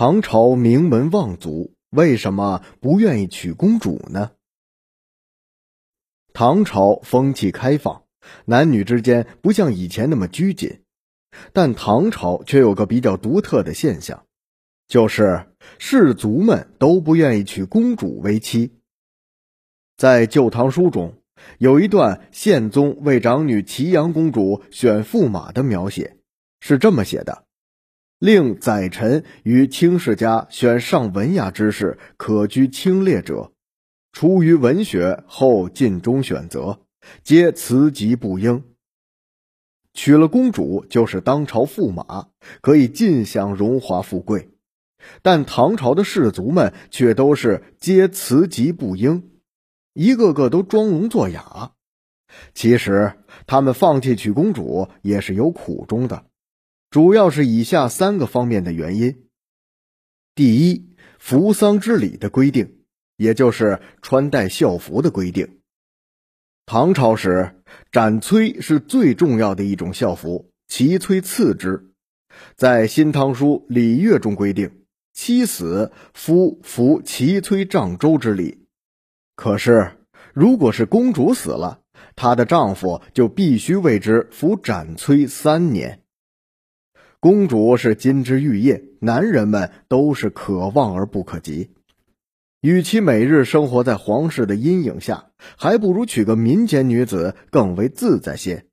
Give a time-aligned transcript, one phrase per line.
[0.00, 4.30] 唐朝名门望族为什么不愿意娶公主呢？
[6.32, 8.04] 唐朝风气开放，
[8.44, 10.82] 男女之间不像以前那么拘谨，
[11.52, 14.24] 但唐朝却有个比较独特的现象，
[14.86, 15.48] 就是
[15.80, 18.70] 士族们都不愿意娶公主为妻。
[19.96, 21.20] 在《旧唐书》中
[21.58, 26.18] 有一段宪宗为长女祁阳公主选驸马的描写，
[26.60, 27.47] 是这么写的。
[28.18, 33.52] 令宰臣于卿士家选上文雅之士，可居清列者，
[34.12, 36.80] 出于文学后尽中选择，
[37.22, 38.64] 皆辞疾不应。
[39.94, 42.28] 娶了公主就是当朝驸马，
[42.60, 44.48] 可以尽享荣华富贵。
[45.22, 49.30] 但唐朝的士族们却都是皆辞疾不应，
[49.94, 51.72] 一个个都装聋作哑。
[52.52, 53.12] 其实
[53.46, 56.24] 他们放弃娶公主也是有苦衷的。
[56.90, 59.26] 主要是以下三个方面的原因：
[60.34, 62.78] 第一，服丧之礼的规定，
[63.16, 65.58] 也就是穿戴孝服的规定。
[66.64, 71.92] 唐朝时，斩崔是最重要的一种孝服，其崔次之。
[72.56, 78.66] 在《新唐书·礼乐》中规定，妻死夫服其崔丈周之礼。
[79.36, 79.92] 可是，
[80.32, 81.82] 如果是公主死了，
[82.16, 86.02] 她的丈夫就必须为之服斩崔三年。
[87.20, 91.70] 公主是金枝玉叶，男人们都是可望而不可及。
[92.60, 98.66] 与其每日生活在皇室的阴影下，还不如娶个民间女子更为自在些。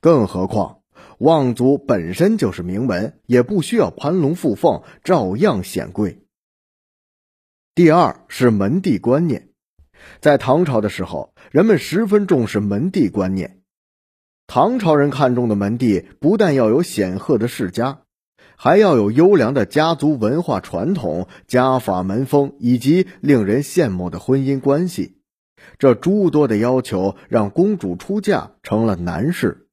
[0.00, 0.80] 更何况，
[1.18, 6.20] 望族本身就是名门，也不需要攀龙附凤，照样显贵。
[7.74, 9.48] 第二是门第观念，
[10.20, 13.62] 在唐朝的时候，人们十分重视门第观念。
[14.46, 18.00] 唐朝人看中的门第，不但要有显赫的世家，
[18.56, 25.16] 还要有优良的家族文化传统、家法门风以及令人羡慕的婚姻关系。
[25.78, 29.66] 这诸多的要求，让公主出嫁成了难事。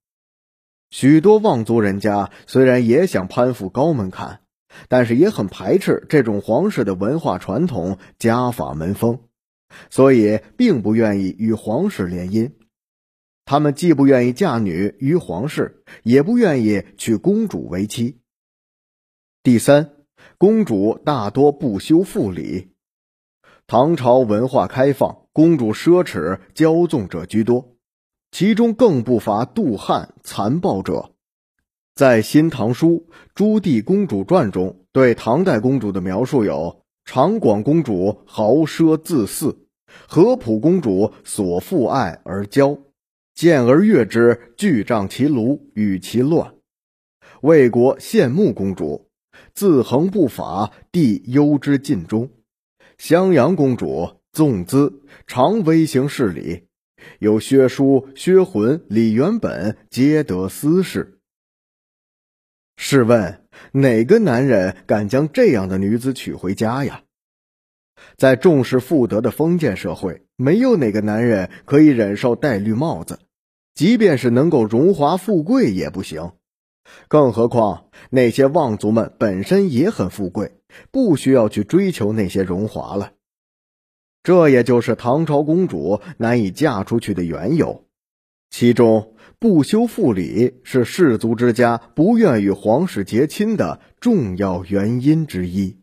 [0.90, 4.40] 许多望族人家虽然也想攀附高门槛，
[4.88, 9.20] 但是也很排斥这种皇室的文化传统、家法门风，
[9.90, 12.52] 所以并不愿意与皇室联姻。
[13.52, 18.22] 他们既不愿意嫁女于皇室，也不愿意娶公主为妻。
[19.44, 19.90] 第三，
[20.38, 22.70] 公主大多不修妇礼。
[23.68, 27.76] 唐朝文化开放，公主奢侈骄纵者居多，
[28.32, 31.12] 其中更不乏妒汉残暴者。
[31.94, 39.68] 在《新唐书·朱棣公主传》中，对唐代公主的描述有：长广公主豪奢自肆，
[40.08, 42.80] 合浦公主所负爱而骄。
[43.34, 46.54] 见而悦之，具仗其庐，与其乱。
[47.42, 49.10] 魏国献穆公主，
[49.54, 52.30] 自横不法，帝忧之尽忠。
[52.98, 56.68] 襄阳公主纵姿，常微行事礼。
[57.18, 61.18] 有薛书、薛浑、李元本，皆得私事。
[62.78, 67.04] 试问哪个男人敢将这样的女子娶回家呀？
[68.18, 70.24] 在重视妇德的封建社会。
[70.36, 73.20] 没有哪个男人可以忍受戴绿帽子，
[73.74, 76.32] 即便是能够荣华富贵也不行。
[77.08, 80.58] 更何况那些望族们本身也很富贵，
[80.92, 83.12] 不需要去追求那些荣华了。
[84.24, 87.86] 这也就是唐朝公主难以嫁出去的缘由。
[88.50, 95.81] 其中不修妇礼是士族之家不愿与皇室结亲的重要原因之一。